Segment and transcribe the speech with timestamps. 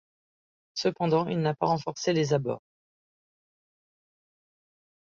[0.73, 2.63] Cependant, il n'a pas renforcé les abords.